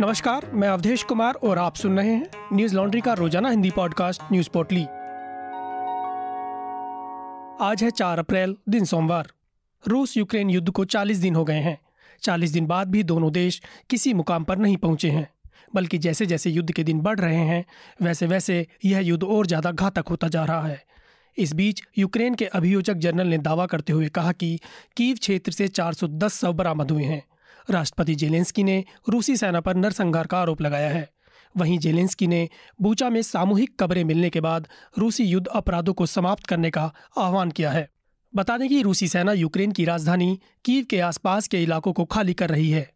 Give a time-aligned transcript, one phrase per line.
[0.00, 4.22] नमस्कार, मैं अवधेश कुमार और आप सुन रहे हैं न्यूज़ लॉन्ड्री का रोज़ाना हिंदी पॉडकास्ट
[4.32, 4.84] न्यूज़ पोर्टली।
[7.64, 9.28] आज है चार अप्रैल, दिन सोमवार।
[9.88, 11.78] रूस यूक्रेन युद्ध को 40 दिन हो गए हैं।
[12.22, 15.28] 40 दिन बाद भी दोनों देश किसी मुकाम पर नहीं पहुँचे हैं,
[15.74, 17.64] बल्कि जैसे जैसे युद्ध के दिन बढ़ रहे हैं
[18.02, 20.84] वैसे वैसे यह युद्ध और ज़्यादा घातक होता जा रहा है।
[21.38, 24.60] इस बीच, यूक्रेन के अभियोजक जनरल ने दावा करते हुए कहा कि,
[24.96, 27.22] कीव क्षेत्र से 410 शव बरामद हुए हैं।
[27.70, 31.10] राष्ट्रपति जेलेंस्की ने रूसी सेना पर नरसंहार का आरोप लगाया है।
[31.56, 32.48] वहीं जेलेंस्की ने
[32.80, 37.50] बूचा में सामूहिक कब्रें मिलने के बाद रूसी युद्ध अपराधों को समाप्त करने का आह्वान
[37.50, 37.90] किया है।
[38.34, 42.34] बता दें कि रूसी सेना यूक्रेन की राजधानी कीव के आसपास के इलाकों को खाली
[42.34, 42.90] कर रही है।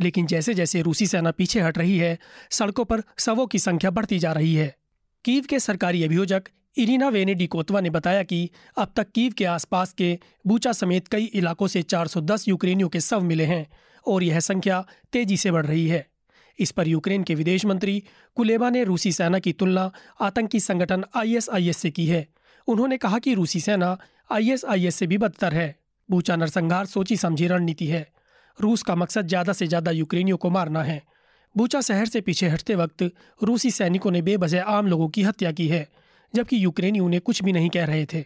[0.00, 2.18] लेकिन जैसे जैसे रूसी सेना पीछे हट रही है,
[2.50, 4.76] सड़कों पर शवों की संख्या बढ़ती जा रही है।
[5.24, 6.42] कीव के सरकारी अभियोजक
[6.76, 11.24] इरीना वेनेडी कोतवा ने बताया कि अब तक कीव के आसपास के बूचा समेत कई
[11.24, 13.66] इलाकों से 410 यूक्रेनियों के शव मिले हैं।
[14.06, 16.06] और यह संख्या तेज़ी से बढ़ रही है।
[16.58, 18.02] इस पर यूक्रेन के विदेश मंत्री
[18.36, 22.26] कुलेबा ने रूसी सेना की तुलना आतंकी संगठन आईएसआईएस से की है।
[22.68, 23.96] उन्होंने कहा कि रूसी सेना
[24.30, 25.74] आईएसआईएस से भी बदतर है।
[26.08, 28.06] बूचा नरसंहार सोची समझी रणनीति है।
[28.58, 31.02] रूस का मकसद ज़्यादा से ज़्यादा यूक्रेनियों को मारना है।
[31.54, 33.02] बूचा शहर से पीछे हटते वक्त
[33.42, 35.86] रूसी सैनिकों ने बेबजह आम लोगों की हत्या की है,
[36.34, 38.24] जबकि यूक्रेनी उन्हें कुछ भी नहीं कह रहे थे।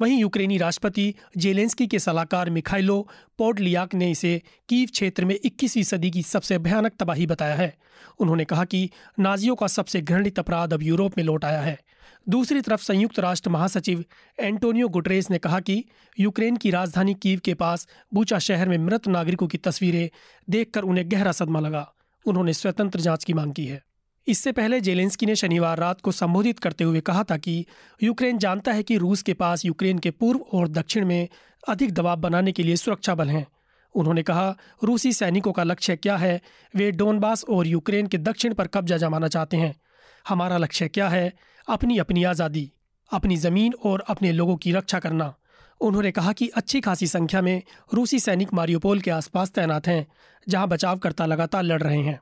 [0.00, 3.08] वहीं यूक्रेनी राष्ट्रपति जेलेंस्की के सलाहकार मिखाइलो
[3.38, 7.76] पोडलियाक ने इसे कीव क्षेत्र में 21वीं सदी की सबसे भयानक तबाही बताया है।
[8.18, 11.80] उन्होंने कहा कि नाजियों का सबसे घृणित अपराध अब यूरोप में लौट आया है।
[12.28, 14.04] दूसरी तरफ़ संयुक्त राष्ट्र महासचिव
[14.40, 15.84] एंटोनियो गुटरेस ने कहा कि
[16.20, 20.10] यूक्रेन की राजधानी कीव के पास बूचा शहर में मृत नागरिकों की तस्वीरें
[20.50, 21.92] देखकर उन्हें गहरा सदमा लगा।
[22.26, 23.85] उन्होंने स्वतंत्र जाँच की मांग की है।
[24.28, 27.66] इससे पहले जेलेंस्की ने शनिवार रात को संबोधित करते हुए कहा था कि
[28.02, 31.28] यूक्रेन जानता है कि रूस के पास यूक्रेन के पूर्व और दक्षिण में
[31.68, 33.46] अधिक दबाव बनाने के लिए सुरक्षा बल हैं।
[33.94, 36.40] उन्होंने कहा, रूसी सैनिकों का लक्ष्य क्या है?
[36.76, 39.74] वे डोनबास और यूक्रेन के दक्षिण पर कब्जा जमाना चाहते हैं।
[40.28, 41.32] हमारा लक्ष्य क्या है?
[41.68, 42.72] अपनी अपनी आज़ादी,
[43.12, 45.34] अपनी ज़मीन और अपने लोगों की रक्षा करना।
[45.80, 47.62] उन्होंने कहा कि अच्छी खासी संख्या में
[47.94, 50.06] रूसी सैनिक मारियोपोल के आसपास तैनात हैं,
[50.48, 52.20] जहाँ बचावकर्ता लगातार लड़ रहे हैं।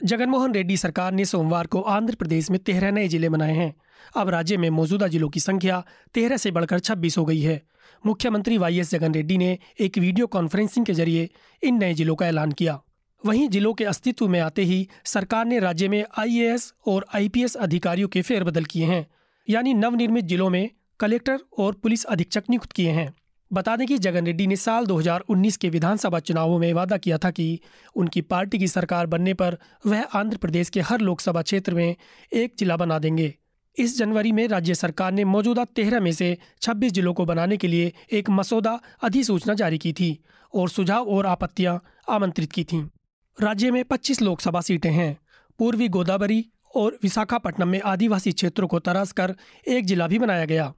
[0.00, 3.74] जगनमोहन रेड्डी सरकार ने सोमवार को आंध्र प्रदेश में तेरह नए ज़िले बनाए हैं।
[4.16, 5.82] अब राज्य में मौजूदा जिलों की संख्या
[6.14, 7.60] तेरह से बढ़कर छब्बीस हो गई है।
[8.04, 11.28] मुख्यमंत्री वाई एस जगन रेड्डी ने एक वीडियो कॉन्फ्रेंसिंग के ज़रिए
[11.62, 12.78] इन नए जिलों का ऐलान किया।
[13.24, 18.08] वहीं जिलों के अस्तित्व में आते ही सरकार ने राज्य में आईएएस और आईपीएस अधिकारियों
[18.08, 19.06] के फेरबदल किए हैं,
[19.48, 20.68] यानी नवनिर्मित जिलों में
[21.00, 23.12] कलेक्टर और पुलिस अधीक्षक नियुक्त किए हैं।
[23.54, 27.30] बता दें कि जगन रेड्डी ने साल 2019 के विधानसभा चुनावों में वादा किया था
[27.30, 27.60] कि
[27.96, 31.96] उनकी पार्टी की सरकार बनने पर वह आंध्र प्रदेश के हर लोकसभा क्षेत्र में
[32.32, 33.34] एक जिला बना देंगे।
[33.78, 37.68] इस जनवरी में राज्य सरकार ने मौजूदा तेरह में से 26 जिलों को बनाने के
[37.68, 42.88] लिए एक मसौदा अधिसूचना जारी की थी और सुझाव और आपत्तियाँ आमंत्रित की थीं।
[43.40, 45.18] राज्य में 25 लोकसभा सीटें हैं।
[45.58, 49.34] पूर्वी गोदावरी और विशाखापट्टनम में आदिवासी क्षेत्रों को तराश कर
[49.68, 50.72] एक जिला भी बनाया गया।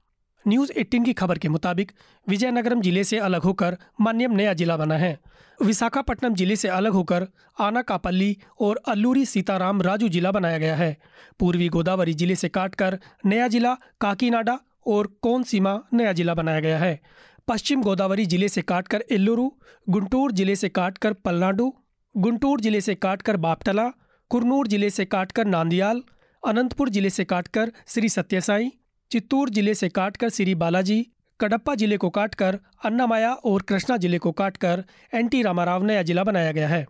[0.47, 1.91] न्यूज़ 18 की खबर के मुताबिक,
[2.27, 5.17] विजयनगरम ज़िले से अलग होकर मान्यम नया जिला बना है।
[5.59, 7.27] विशाखापट्टनम ज़िले से अलग होकर
[7.59, 10.95] आनाकापल्ली और अल्लूरी सीताराम राजू जिला बनाया गया है।
[11.39, 16.99] पूर्वी गोदावरी ज़िले से काटकर नया जिला काकीनाडा और कोनसीमा नया जिला बनाया गया है।
[17.47, 19.49] पश्चिम गोदावरी ज़िले से काटकर एल्लुरु,
[19.87, 21.71] गुंटूर ज़िले से काटकर पलनाडु,
[22.15, 23.91] गुंटूर ज़िले से काटकर बापटला,
[24.31, 26.01] कुरनूर ज़िले से काटकर नांदियाल,
[26.43, 28.71] अनंतपुर ज़िले से काटकर श्री सत्यसाई
[29.11, 31.07] चित्तूर ज़िले से काटकर श्री बालाजी,
[31.39, 36.51] कडप्पा ज़िले को काटकर अन्नामाया और कृष्णा ज़िले को काटकर एनटी रामाराव नया जिला बनाया
[36.51, 36.85] गया है।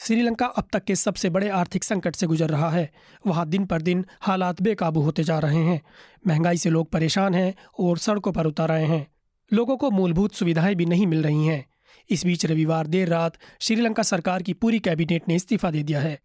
[0.00, 2.90] श्रीलंका अब तक के सबसे बड़े आर्थिक संकट से गुजर रहा है।
[3.26, 5.80] वहाँ दिन पर दिन हालात बेकाबू होते जा रहे हैं।
[6.26, 9.06] महँगाई से लोग परेशान हैं और सड़कों पर उतर आए हैं।
[9.52, 11.64] लोगों को मूलभूत सुविधाएँ भी नहीं मिल रही हैं।
[12.10, 16.18] इस बीच रविवार देर रात श्रीलंका सरकार की पूरी कैबिनेट ने इस्तीफा दे दिया है।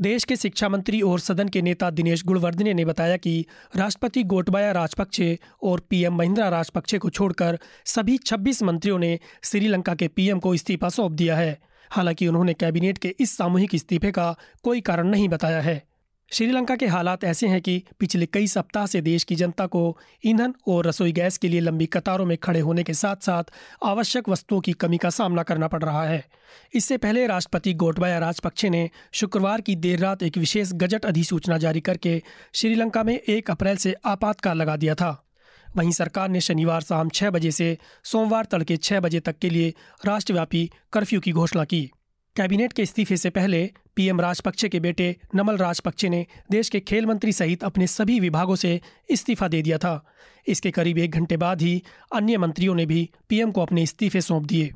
[0.00, 3.46] देश के शिक्षा मंत्री और सदन के नेता दिनेश गुणवर्धने ने बताया कि
[3.76, 10.08] राष्ट्रपति गोटबाया राजपक्षे और पीएम महिंद्रा राजपक्षे को छोड़कर सभी 26 मंत्रियों ने श्रीलंका के
[10.08, 11.58] पीएम को इस्तीफा सौंप दिया है।
[11.90, 15.82] हालाँकि उन्होंने कैबिनेट के इस सामूहिक इस्तीफे का कोई कारण नहीं बताया है।
[16.32, 20.54] श्रीलंका के हालात ऐसे हैं कि पिछले कई सप्ताह से देश की जनता को ईंधन
[20.68, 23.44] और रसोई गैस के लिए लंबी कतारों में खड़े होने के साथ साथ
[23.84, 26.24] आवश्यक वस्तुओं की कमी का सामना करना पड़ रहा है।
[26.74, 31.80] इससे पहले राष्ट्रपति गोटबाया राजपक्षे ने शुक्रवार की देर रात एक विशेष गजट अधिसूचना जारी
[31.80, 32.22] करके
[32.54, 35.24] श्रीलंका में एक अप्रैल से आपातकाल लगा दिया था।
[35.76, 39.74] वहीं सरकार ने शनिवार शाम छह बजे से सोमवार तड़के छह बजे तक के लिए
[40.06, 41.90] राष्ट्रव्यापी कर्फ्यू की घोषणा की।
[42.36, 47.06] कैबिनेट के इस्तीफे से पहले पीएम राजपक्षे के बेटे नमल राजपक्षे ने देश के खेल
[47.06, 50.04] मंत्री सहित अपने सभी विभागों से इस्तीफा दे दिया था।
[50.48, 51.82] इसके करीब एक घंटे बाद ही
[52.14, 54.70] अन्य मंत्रियों ने भी पीएम को अपने इस्तीफे सौंप दिए।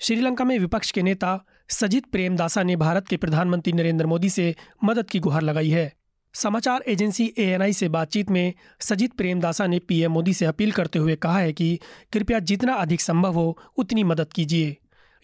[0.00, 1.38] श्रीलंका में विपक्ष के नेता
[1.68, 5.92] सजित प्रेमदासा ने भारत के प्रधानमंत्री नरेंद्र मोदी से मदद की गुहार लगाई है।
[6.34, 11.16] समाचार एजेंसी एएनआई से बातचीत में सजित प्रेमदासा ने पीएम मोदी से अपील करते हुए
[11.16, 11.78] कहा है कि
[12.12, 14.76] कृपया जितना अधिक संभव हो, उतनी मदद कीजिए।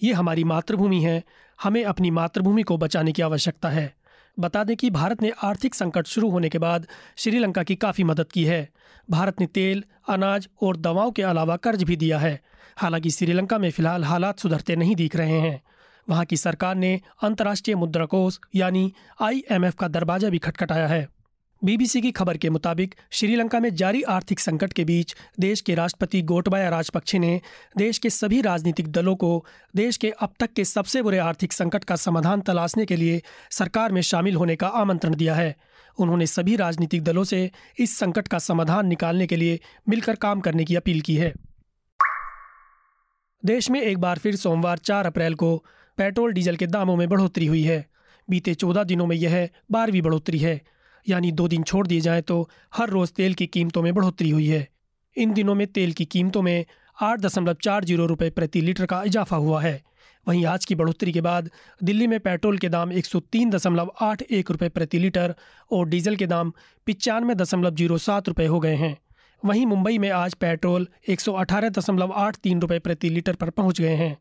[0.02, 1.22] ये हमारी मातृभूमि है
[1.62, 3.94] हमें अपनी मातृभूमि को बचाने की आवश्यकता है।
[4.38, 6.86] बता दें कि भारत ने आर्थिक संकट शुरू होने के बाद
[7.16, 8.68] श्रीलंका की काफ़ी मदद की है।
[9.10, 12.40] भारत ने तेल, अनाज और दवाओं के अलावा कर्ज भी दिया है।
[12.76, 15.62] हालाँकि श्रीलंका में फ़िलहाल हालात सुधरते नहीं दिख रहे हैं।
[16.08, 18.92] वहाँ की सरकार ने अंतर्राष्ट्रीय मुद्रा कोष यानी
[19.22, 21.08] आईएमएफ का दरवाज़ा भी खटखटाया है।
[21.64, 26.22] बीबीसी की खबर के मुताबिक, श्रीलंका में जारी आर्थिक संकट के बीच देश के राष्ट्रपति
[26.22, 27.40] गोटबाया राजपक्षे ने
[27.76, 31.84] देश के सभी राजनीतिक दलों को देश के अब तक के सबसे बुरे आर्थिक संकट
[31.84, 35.56] का समाधान तलाशने के लिए सरकार में शामिल होने का आमंत्रण दिया है।
[35.98, 40.64] उन्होंने सभी राजनीतिक दलों से इस संकट का समाधान निकालने के लिए मिलकर काम करने
[40.64, 41.32] की अपील की है।
[43.44, 45.64] देश में एक बार फिर सोमवार चार अप्रैल को
[45.96, 47.86] पेट्रोल, डीजल के दामों में बढ़ोतरी हुई है।
[48.30, 50.75] बीते चौदह दिनों में यह बारहवीं बढ़ोतरी है।
[51.06, 54.46] यानी दो दिन छोड़ दिए जाएँ तो हर रोज़ तेल की कीमतों में बढ़ोतरी हुई
[54.46, 54.66] है।
[55.16, 56.64] इन दिनों में तेल की कीमतों में
[56.98, 59.80] आठ दशमलव चार ज़ीरो रुपये प्रति लीटर का इजाफा हुआ है।
[60.26, 61.50] वहीं आज की बढ़ोतरी के बाद
[61.80, 65.34] दिल्ली में पेट्रोल के दाम एक सौ तीन दशमलव आठ एक रुपये प्रति लीटर
[65.70, 66.52] और डीजल के दाम
[66.86, 68.96] पिचानवे दशमलव ज़ीरो सात रुपये हो गए हैं।
[69.42, 73.50] वहीं मुंबई में आज पेट्रोल एक सौ अठारह दशमलव आठ तीन रुपये प्रति लीटर पर
[73.50, 74.16] पहुँच गए हैं,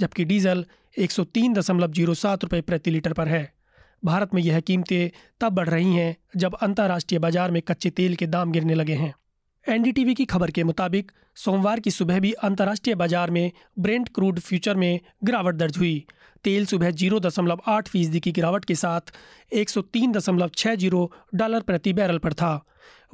[0.00, 0.64] जबकि डीजल
[0.96, 3.57] एक सौ तीन दशमलव ज़ीरो सात रुपये प्रति लीटर पर है।
[4.02, 5.10] भारत में यह कीमतें
[5.40, 9.14] तब बढ़ रही हैं जब अंतर्राष्ट्रीय बाज़ार में कच्चे तेल के दाम गिरने लगे हैं।
[9.66, 14.76] एनडीटीवी की खबर के मुताबिक, सोमवार की सुबह भी अंतर्राष्ट्रीय बाज़ार में ब्रेंट क्रूड फ्यूचर
[14.76, 16.04] में गिरावट दर्ज हुई।
[16.44, 19.12] तेल सुबह ज़ीरो दशमलव आठ फ़ीसदी की गिरावट के साथ
[19.52, 22.52] एक सौ तीन दशमलव छः ज़ीरो डॉलर प्रति बैरल पर था।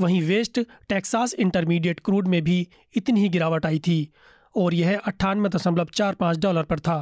[0.01, 2.67] वहीं वेस्ट टेक्सास इंटरमीडिएट क्रूड में भी
[2.97, 3.99] इतनी ही गिरावट आई थी
[4.55, 6.99] और यह अट्ठानवे दशमलव चार पाँच डॉलर पर था।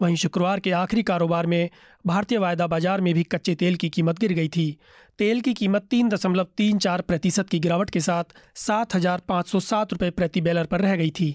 [0.00, 1.70] वहीं शुक्रवार के आखिरी कारोबार में
[2.06, 4.76] भारतीय वायदा बाज़ार में भी कच्चे तेल की कीमत गिर गई थी।
[5.18, 9.48] तेल की कीमत तीन दशमलव तीन चार प्रतिशत की गिरावट के साथ सात हज़ार पाँच
[9.48, 11.34] सौ सात रुपये प्रति बैलर पर रह गई थी।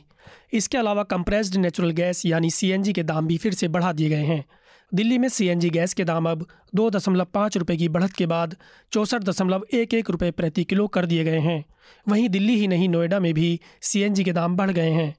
[0.54, 4.24] इसके अलावा कंप्रेस्ड नेचुरल गैस यानी सीएनजी के दाम भी फिर से बढ़ा दिए गए
[4.24, 4.44] हैं।
[4.92, 6.46] दिल्ली में सीएनजी गैस के दाम अब
[6.76, 8.56] दो दशमलव पाँच रुपये की बढ़त के बाद
[8.92, 11.64] चौंसठ दशमलव एक एक रुपये प्रति किलो कर दिए गए हैं।
[12.08, 15.14] वहीं दिल्ली ही नहीं, नोएडा में भी सीएनजी के दाम बढ़ गए हैं।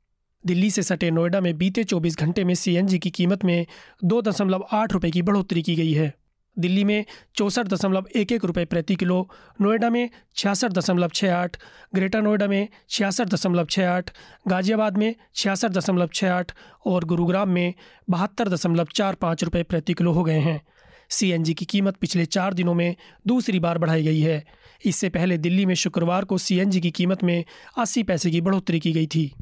[0.46, 3.66] दिल्ली से सटे नोएडा में बीते 24 घंटे में सीएनजी की कीमत में
[4.04, 6.14] दो दशमलव आठ रुपये की बढ़ोतरी की गई है।
[6.58, 7.04] दिल्ली में
[7.34, 11.56] चौंसठ दशमलव एक एक रुपये प्रति किलो, नोएडा में छियासठ दशमलव छः आठ,
[11.94, 14.10] ग्रेटर नोएडा में छियासठ दशमलव छः आठ,
[14.48, 16.52] गाजियाबाद में छियासठ दशमलव छः आठ
[16.86, 17.74] और गुरुग्राम में
[18.10, 20.62] बहत्तर दशमलव चार पाँच रुपये प्रति किलो हो गए हैं।
[21.08, 22.96] सीएनजी की कीमत पिछले चार दिनों में
[23.26, 24.44] दूसरी बार बढ़ाई गई है।
[24.84, 27.44] इससे पहले दिल्ली में शुक्रवार को सीएनजी की कीमत में
[27.78, 29.34] अस्सी पैसे की बढ़ोतरी की गई थी।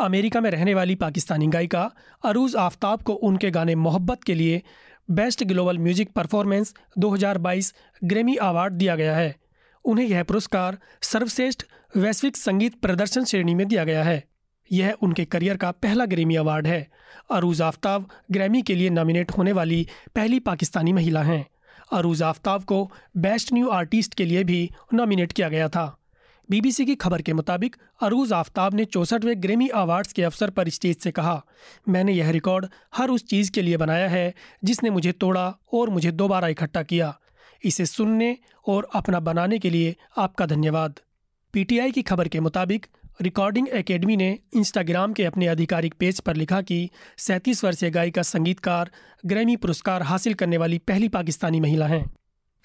[0.00, 1.90] अमेरिका में रहने वाली पाकिस्तानी गायिका
[2.24, 4.62] अरूज आफ्ताब को उनके गाने मोहब्बत के लिए
[5.10, 7.74] best global music performance 2022
[8.04, 9.36] Grammy award दिया गया है।
[9.84, 11.64] उन्हें यह पुरस्कार सर्वश्रेष्ठ
[11.96, 14.24] वैश्विक संगीत प्रदर्शन श्रेणी में दिया गया है।
[14.72, 16.90] यह उनके करियर का पहला ग्रेमी अवार्ड है।
[17.30, 21.46] अरूज आफ्ताब ग्रैमी के लिए नॉमिनेट होने वाली पहली पाकिस्तानी महिला हैं।
[21.92, 25.96] अरूज आफ्ताब को बेस्ट न्यू आर्टिस्ट के लिए भी नॉमिनेट किया गया था।
[26.50, 30.98] बीबीसी की खबर के मुताबिक अरूज आफ्ताब ने चौसठवें ग्रेमी अवार्ड्स के अवसर पर स्टेज
[30.98, 31.42] से कहा,
[31.88, 32.66] मैंने यह रिकॉर्ड
[32.96, 37.18] हर उस चीज़ के लिए बनाया है जिसने मुझे तोड़ा और मुझे दोबारा इकट्ठा किया।
[37.64, 38.36] इसे सुनने
[38.66, 41.00] और अपना बनाने के लिए आपका धन्यवाद।
[41.54, 42.86] पीटीआई की खबर के मुताबिक
[43.22, 46.88] रिकॉर्डिंग एकेडमी ने इंस्टाग्राम के अपने आधिकारिक पेज पर लिखा कि
[47.18, 48.90] सैंतीस वर्षीय गायिका संगीतकार
[49.26, 52.04] ग्रैमी पुरस्कार हासिल करने वाली पहली पाकिस्तानी महिला हैं।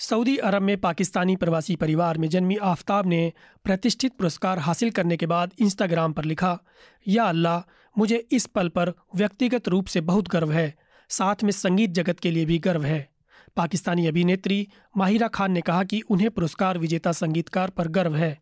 [0.04, 3.34] सऊदी अरब में पाकिस्तानी प्रवासी परिवार में जन्मी आफ्ताब ने
[3.64, 6.60] प्रतिष्ठित पुरस्कार हासिल करने के बाद इंस्टाग्राम पर लिखा,
[7.08, 10.76] या अल्लाह, मुझे इस पल पर व्यक्तिगत रूप से बहुत गर्व है,
[11.10, 13.10] साथ में संगीत जगत के लिए भी गर्व है।
[13.56, 14.68] पाकिस्तानी अभिनेत्री
[14.98, 18.38] माहिरा खान ने कहा कि उन्हें पुरस्कार विजेता संगीतकार पर गर्व है।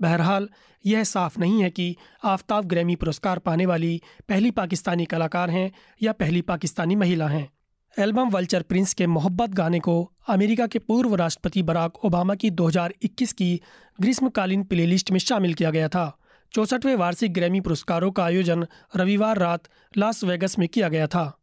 [0.00, 0.48] बहरहाल,
[0.86, 5.70] यह साफ़ नहीं है कि आफ्ताब ग्रैमी पुरस्कार पाने वाली पहली पाकिस्तानी कलाकार हैं
[6.02, 7.48] या पहली पाकिस्तानी महिला हैं।
[7.98, 13.32] एल्बम वल्चर प्रिंस के मोहब्बत गाने को अमेरिका के पूर्व राष्ट्रपति बराक ओबामा की 2021
[13.32, 13.60] की
[14.00, 16.18] ग्रीष्मकालीन प्लेलिस्ट में शामिल किया गया था।
[16.52, 19.64] चौसठवें वार्षिक ग्रैमी पुरस्कारों का आयोजन रविवार रात
[19.96, 21.38] लास वेगस में किया गया था।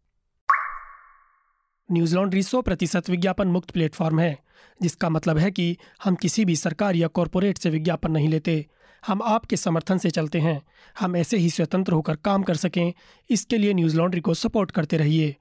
[1.91, 4.39] न्यूज़ लॉन्ड्री सौ प्रतिशत विज्ञापन मुक्त प्लेटफॉर्म है,
[4.81, 8.67] जिसका मतलब है कि हम किसी भी सरकार या कॉरपोरेट से विज्ञापन नहीं लेते।
[9.07, 10.61] हम आपके समर्थन से चलते हैं।
[10.99, 12.93] हम ऐसे ही स्वतंत्र होकर काम कर सकें।
[13.29, 15.35] इसके लिए न्यूज़ लॉन्ड्री को सपोर्ट करते रहिए।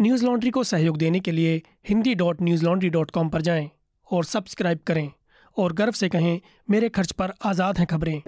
[0.00, 3.70] न्यूज़ लॉन्ड्री को सहयोग देने के लिए Hindi dot Newslaundry dot com पर जाएँ
[4.10, 5.10] और सब्सक्राइब करें
[5.56, 8.18] और गर्व से कहें, मेरे खर्च पर आज़ाद हैं खबरें।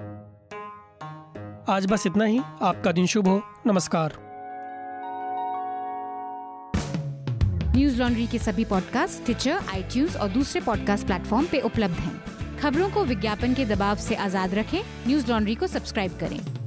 [1.69, 4.13] आज बस इतना ही, आपका दिन शुभ हो, नमस्कार।
[7.77, 12.91] न्यूज़ लॉन्ड्री के सभी पॉडकास्ट ट्विटर आई और दूसरे पॉडकास्ट प्लेटफॉर्म पे उपलब्ध हैं। खबरों
[12.91, 16.58] को विज्ञापन के दबाव से आज़ाद रखें, न्यूज़ लॉन्ड्री को सब्सक्राइब करें।